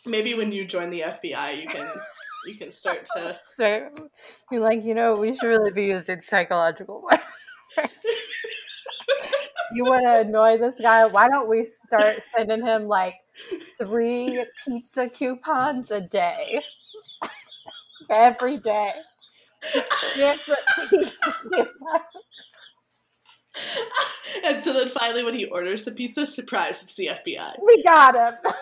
[0.04, 1.88] maybe when you join the FBI, you can
[2.46, 3.36] you can start to.
[3.54, 3.88] So
[4.50, 7.90] you're like, you know, we should really be using psychological warfare.
[9.72, 11.06] You want to annoy this guy?
[11.06, 13.14] Why don't we start sending him like
[13.78, 16.60] three pizza coupons a day?
[18.10, 18.92] Every day.
[20.14, 22.06] Different pizza coupons.
[24.44, 27.54] and so then finally, when he orders the pizza, surprise, it's the FBI.
[27.64, 28.52] We got him.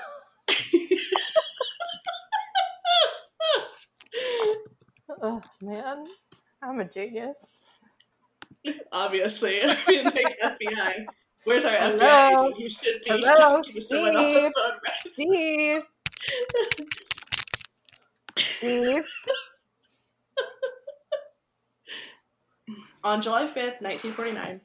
[5.22, 6.04] Oh man,
[6.62, 7.62] I'm a genius.
[8.92, 11.06] Obviously, I mean, like FBI.
[11.44, 12.52] Where's our Hello?
[12.52, 12.58] FBI?
[12.58, 14.52] You should be Hello, talking to someone on the Steve?
[14.56, 15.82] phone right Steve.
[18.38, 19.04] Steve.
[23.04, 24.62] On July 5th, 1949,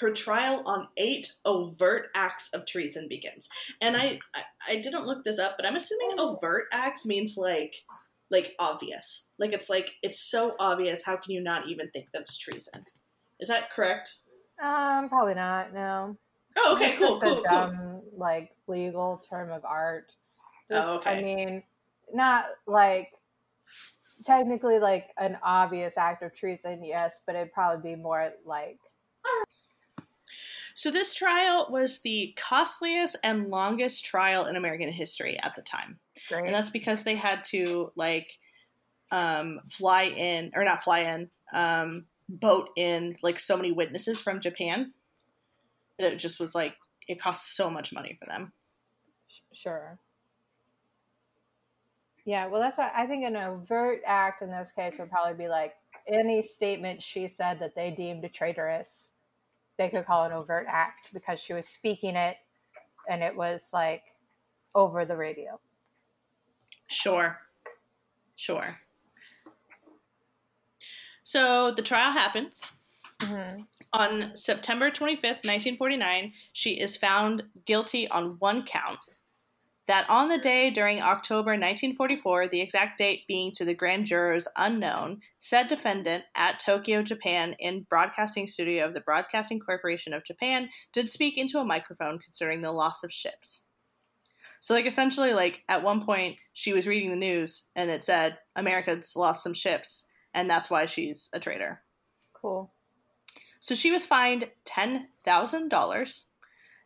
[0.00, 3.50] her trial on eight overt acts of treason begins.
[3.82, 6.38] And I, I, I didn't look this up, but I'm assuming oh.
[6.38, 7.84] overt acts means like
[8.30, 9.28] like obvious.
[9.38, 12.84] Like it's like it's so obvious, how can you not even think that's treason?
[13.40, 14.16] Is that correct?
[14.62, 15.72] Um, probably not.
[15.72, 16.16] No.
[16.56, 18.04] Oh, okay, It's cool, just a cool, cool.
[18.16, 20.12] like legal term of art.
[20.72, 21.10] Oh, okay.
[21.18, 21.62] I mean,
[22.12, 23.10] not like
[24.24, 28.78] technically like an obvious act of treason, yes, but it'd probably be more like
[30.78, 35.98] So this trial was the costliest and longest trial in American history at the time.
[36.28, 36.44] great.
[36.46, 38.38] and that's because they had to like
[39.10, 44.38] um fly in or not fly in um boat in like so many witnesses from
[44.38, 44.86] japan
[45.98, 46.76] that it just was like
[47.08, 48.52] it cost so much money for them
[49.26, 49.98] Sh- Sure.
[52.24, 55.48] Yeah, well, that's why I think an overt act in this case would probably be
[55.48, 55.74] like
[56.06, 59.14] any statement she said that they deemed a traitorous,
[59.78, 62.36] they could call an overt act because she was speaking it
[63.08, 64.02] and it was like
[64.74, 65.58] over the radio.
[66.88, 67.38] sure
[68.36, 68.64] sure
[71.22, 72.72] so the trial happens
[73.20, 73.62] Mm-hmm.
[73.92, 79.00] on september 25th 1949 she is found guilty on one count
[79.88, 84.46] that on the day during October 1944, the exact date being to the grand jurors
[84.56, 90.68] unknown, said defendant at Tokyo, Japan, in broadcasting studio of the Broadcasting Corporation of Japan,
[90.92, 93.64] did speak into a microphone concerning the loss of ships.
[94.60, 98.38] So, like, essentially, like, at one point, she was reading the news and it said,
[98.54, 101.80] America's lost some ships, and that's why she's a traitor.
[102.34, 102.72] Cool.
[103.60, 106.24] So she was fined $10,000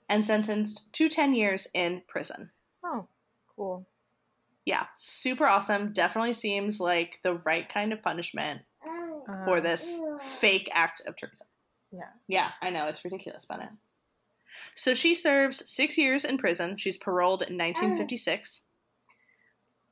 [0.09, 2.50] and sentenced to 10 years in prison.
[3.57, 3.86] Cool.
[4.64, 5.92] Yeah, super awesome.
[5.92, 8.62] Definitely seems like the right kind of punishment
[9.44, 11.46] for Uh, this fake act of treason.
[11.90, 12.11] Yeah.
[12.28, 12.86] Yeah, I know.
[12.86, 13.61] It's ridiculous, but.
[14.74, 16.76] So she serves six years in prison.
[16.76, 18.62] She's paroled in 1956.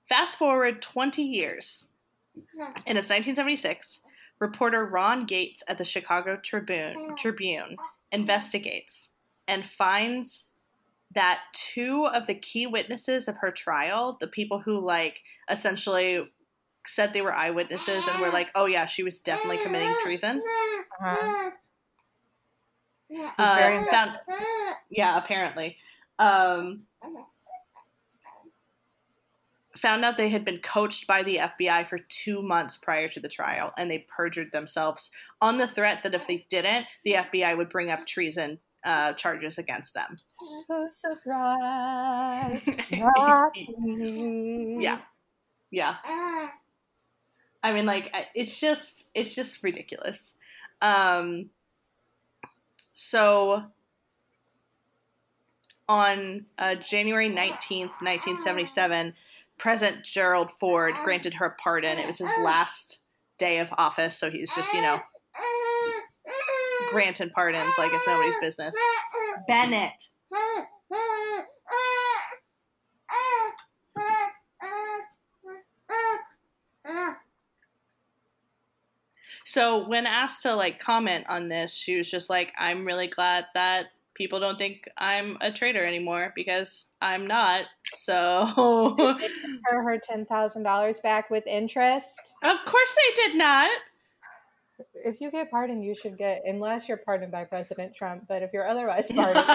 [0.04, 1.86] Fast forward 20 years,
[2.34, 4.02] and it's 1976.
[4.38, 7.76] reporter Ron Yates at the Chicago Tribune, Tribune
[8.10, 9.10] investigates
[9.46, 10.49] and finds
[11.12, 16.28] that two of the key witnesses of her trial, the people who like essentially
[16.86, 20.40] said they were eyewitnesses and were like, "Oh yeah, she was definitely committing treason."
[21.00, 21.50] Uh-huh.
[23.38, 24.18] Uh, very- found,
[24.88, 25.76] yeah, apparently,
[26.18, 26.84] um,
[29.76, 33.28] found out they had been coached by the FBI for two months prior to the
[33.28, 37.68] trial, and they perjured themselves on the threat that if they didn't, the FBI would
[37.68, 40.16] bring up treason uh, charges against them.
[42.92, 44.76] Not me.
[44.80, 44.98] Yeah,
[45.70, 45.96] yeah.
[47.62, 50.34] I mean, like, it's just, it's just ridiculous.
[50.80, 51.50] Um,
[52.94, 53.64] so
[55.88, 59.14] on uh, January 19th, 1977,
[59.58, 61.98] President Gerald Ford granted her a pardon.
[61.98, 63.00] It was his last
[63.38, 64.98] day of office, so he's just, you know,
[66.90, 68.74] granting pardons like it's nobody's business.
[69.46, 69.92] Bennett.
[79.44, 83.46] So when asked to like comment on this, she was just like, "I'm really glad
[83.54, 88.46] that people don't think I'm a traitor anymore because I'm not." So,
[89.64, 92.32] Her her ten thousand dollars back with interest.
[92.44, 93.70] of course they did not.
[95.04, 98.24] If you get pardoned, you should get unless you're pardoned by President Trump.
[98.28, 99.46] But if you're otherwise pardoned,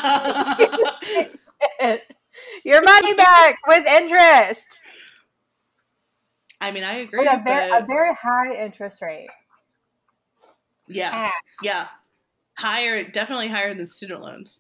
[2.64, 4.82] your money back with interest.
[6.62, 9.28] I mean, I agree, With a, very, a very high interest rate.
[10.88, 11.32] yeah, Ah,
[11.62, 11.88] yeah,
[12.58, 14.60] higher, definitely higher than student loans.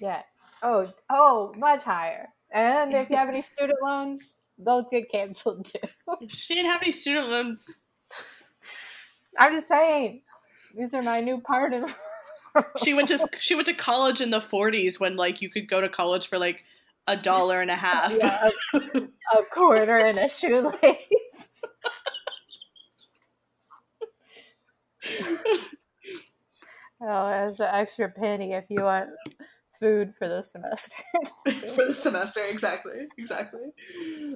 [0.00, 0.22] yeah.
[0.64, 2.28] Oh, oh, much higher.
[2.52, 5.80] And if you have any student loans, those get canceled too.
[6.28, 7.80] She didn't have any student loans.
[9.38, 10.22] I'm just saying,
[10.76, 11.86] these are my new pardon.
[12.84, 15.80] She went to she went to college in the 40s when like you could go
[15.80, 16.64] to college for like
[17.06, 18.12] a dollar and a half.
[18.14, 21.62] Yeah, a, a quarter and a shoelace.
[27.00, 29.08] oh, as an extra penny if you want
[29.82, 30.94] food for the semester.
[31.74, 33.60] for the semester exactly exactly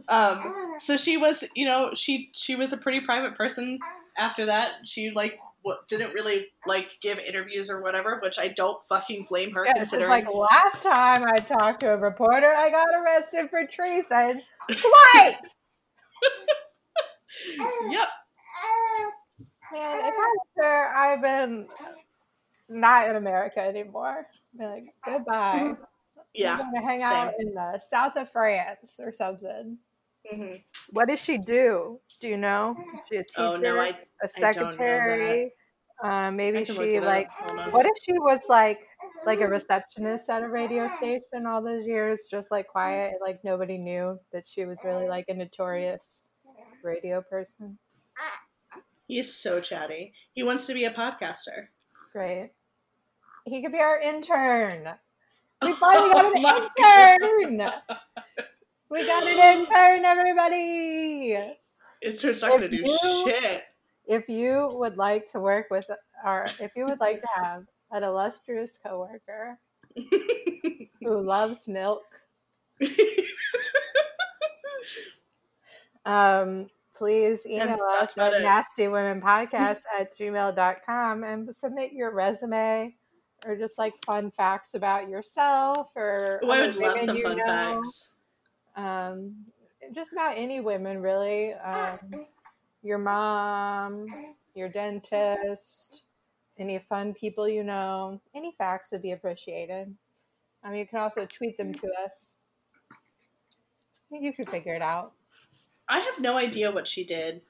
[0.08, 0.38] um
[0.78, 3.78] so she was you know she she was a pretty private person
[4.18, 8.82] after that she like w- didn't really like give interviews or whatever which i don't
[8.88, 12.88] fucking blame her Yeah, considering like last time I talked to a reporter, I got
[12.94, 15.54] arrested for treason twice.
[17.90, 18.08] yep
[19.72, 21.66] Man, if I'm sure I've been
[22.68, 24.26] not in America anymore,
[24.58, 25.74] be like goodbye.
[25.74, 25.78] I'm
[26.34, 29.78] yeah gonna hang out in the south of France or something.
[30.32, 30.62] Mhm.
[30.90, 32.00] What does she do?
[32.20, 32.76] Do you know?
[32.94, 33.34] Is she a teacher?
[33.38, 35.34] oh no i a I don't know that.
[35.34, 35.52] secretary?
[36.02, 37.30] Uh, maybe she like.
[37.70, 38.80] What if she was like
[39.24, 43.78] like a receptionist at a radio station all those years, just like quiet, like nobody
[43.78, 46.24] knew that she was really like a notorious
[46.82, 47.78] radio person?
[49.06, 51.68] he's so chatty he wants to be a podcaster
[52.16, 52.52] Great.
[53.44, 54.88] He could be our intern.
[55.60, 57.70] We finally got Oh an my intern.
[58.88, 61.36] We got an intern, everybody.
[62.00, 63.64] interns not gonna do you- shit
[64.06, 65.84] If you would like to work with
[66.24, 69.58] our, if you would like to have an illustrious coworker
[69.94, 70.88] who
[71.20, 72.02] loves milk,
[76.06, 82.94] um, please email us at nastywomenpodcast at gmail.com and submit your resume
[83.44, 87.36] or just like fun facts about yourself or oh, i would love some you fun
[87.36, 87.46] know.
[87.46, 88.10] facts.
[88.76, 89.34] Um,
[89.94, 91.52] just about any women really.
[91.54, 91.98] Um,
[92.82, 94.06] your mom
[94.54, 96.06] your dentist
[96.58, 98.20] any fun people you know.
[98.34, 99.94] Any facts would be appreciated.
[100.64, 102.34] Um, you can also tweet them to us.
[104.10, 105.12] You can figure it out
[105.88, 107.42] I have no idea what she did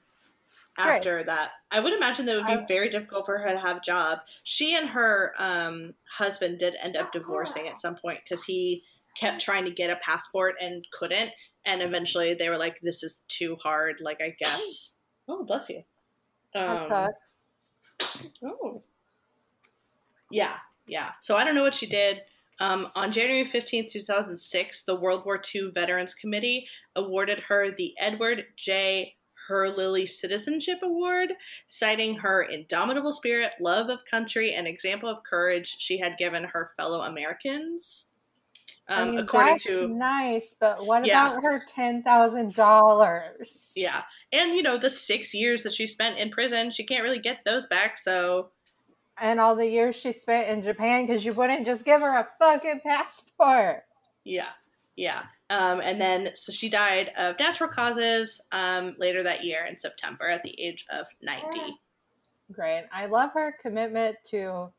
[0.77, 0.97] Right.
[0.97, 1.53] after that.
[1.71, 3.81] I would imagine that it would be I- very difficult for her to have a
[3.81, 4.19] job.
[4.43, 8.83] She and her um, husband did end up divorcing at some point because he
[9.15, 11.31] kept trying to get a passport and couldn't.
[11.65, 13.97] And eventually they were like, this is too hard.
[14.01, 14.93] Like, I guess.
[15.29, 15.83] Oh, bless you.
[16.53, 16.87] that Um,
[17.99, 18.81] sucks Oh.
[20.31, 20.57] Yeah,
[20.87, 21.11] yeah.
[21.21, 22.21] So I don't know what she did.
[22.59, 28.45] Um, on January 15, 2006, the World War II Veterans Committee awarded her the Edward
[28.55, 29.15] J.
[29.47, 31.33] Herlihy Citizenship Award,
[31.67, 36.69] citing her indomitable spirit, love of country, and example of courage she had given her
[36.75, 38.11] fellow Americans.
[38.95, 41.07] I Um, mean, according that's to nice, but what Yeah.
[41.07, 43.73] about her ten thousand dollars?
[43.75, 47.19] Yeah, And you know, the six years that she spent in prison, she can't really
[47.19, 47.97] get those back.
[47.97, 48.51] So,
[49.19, 52.27] And all the years she spent in Japan because you wouldn't just give her a
[52.39, 53.83] fucking passport.
[54.23, 54.49] yeah,
[54.95, 55.23] yeah.
[55.49, 60.29] Um, and then, so she died of natural causes um, later that year in September
[60.29, 61.45] at the age of 90.
[62.51, 62.83] Great.
[62.93, 64.69] I love her commitment to,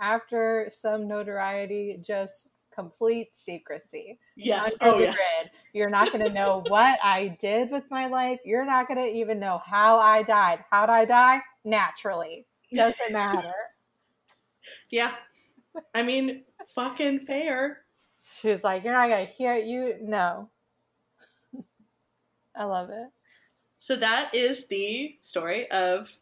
[0.00, 4.18] after some notoriety, just complete secrecy.
[4.36, 4.76] Yes.
[4.80, 5.14] Under Oh, yes.
[5.40, 5.50] grid.
[5.72, 8.40] You're not going to know what I did with my life.
[8.44, 10.64] You're not going to even know how I died.
[10.70, 11.40] How'd I die?
[11.64, 12.46] Naturally.
[12.74, 13.52] Doesn't matter.
[14.90, 15.12] Yeah.
[15.94, 16.44] I mean,
[16.74, 17.82] fucking fair.
[18.34, 19.66] She was like, You're not going to hear it.
[19.66, 20.48] You no.
[22.56, 23.08] I love it.
[23.78, 26.16] So that is the story of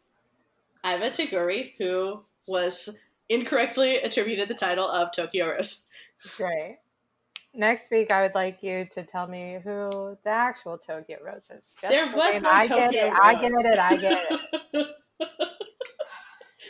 [0.85, 2.95] Iva Toguri, who was
[3.29, 5.85] incorrectly attributed the title of Tokyo Rose.
[6.37, 6.77] Great.
[7.55, 11.73] Next week, I would like you to tell me who the actual Tokyo Rose is.
[11.81, 13.13] Just There was no I Tokyo get it.
[13.19, 13.79] I get it.
[13.79, 14.41] I get
[14.73, 14.87] it.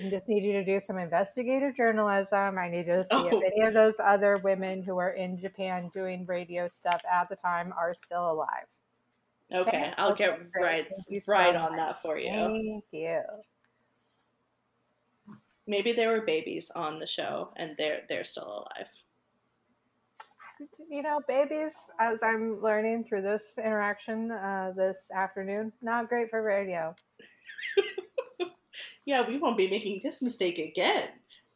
[0.03, 2.57] I just need you to do some investigative journalism.
[2.57, 3.27] I need to see Oh.
[3.27, 7.35] if any of those other women who were in Japan doing radio stuff at the
[7.35, 8.67] time are still alive.
[9.53, 11.87] Okay, I'll Okay, get right you so right on much.
[11.87, 12.31] that for you.
[12.31, 13.21] Thank you.
[15.67, 18.87] Maybe there were babies on the show and they're they're still alive.
[20.89, 26.41] You know, babies, as I'm learning through this interaction uh, this afternoon, not great for
[26.41, 26.95] radio.
[29.05, 31.09] Yeah, we won't be making this mistake again,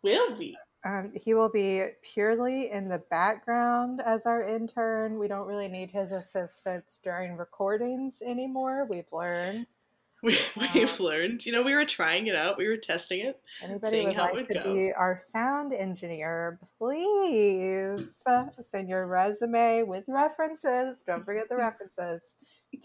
[0.04, 0.58] will we?
[0.86, 1.84] Um, he will be
[2.14, 5.20] purely in the background as our intern.
[5.20, 8.86] We don't really need his assistance during recordings anymore.
[8.90, 9.68] We've learned.
[10.22, 10.68] We, Wow.
[10.76, 11.46] we've learned.
[11.46, 12.58] You know, we were trying it out.
[12.58, 13.40] We were testing it.
[13.64, 14.74] Anybody Seeing would how it like would to go.
[14.74, 18.22] be our sound engineer, please
[18.62, 21.04] send your resume with references.
[21.08, 22.36] Don't forget the references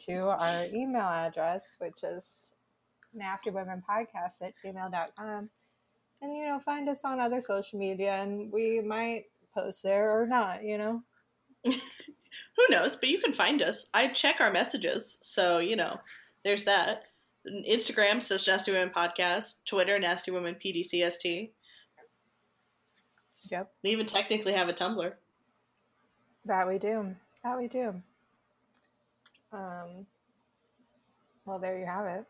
[0.06, 2.53] to our email address, which is
[3.14, 5.50] nastywomenpodcast at gmail.com.
[6.22, 10.26] And, you know, find us on other social media and we might post there or
[10.26, 11.02] not, you know?
[11.64, 12.96] Who knows?
[12.96, 13.86] But you can find us.
[13.94, 16.00] I check our messages, so you know,
[16.44, 17.04] there's that.
[17.46, 19.64] Instagram says Nasty Women Podcast.
[19.64, 21.50] Twitter Nasty Women PDCST.
[23.50, 23.72] Yep.
[23.82, 25.12] We even technically have a Tumblr.
[26.46, 27.14] That we do.
[27.42, 27.94] That we do.
[29.52, 30.06] Um,
[31.44, 32.24] well, there you have it.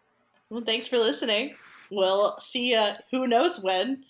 [0.50, 1.54] Well, thanks for listening.
[1.90, 2.94] We'll see ya.
[3.10, 4.04] Who knows when?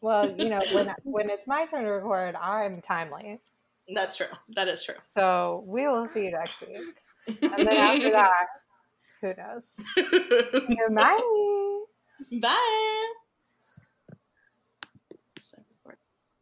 [0.00, 3.40] Well, you know, when when it's my turn to record, I'm timely.
[3.94, 4.26] That's true.
[4.50, 4.94] That is true.
[5.00, 6.78] So we will see you next week.
[7.42, 8.46] And then after that,
[9.20, 9.76] who knows?
[10.92, 12.40] Bye.
[12.40, 13.12] Bye.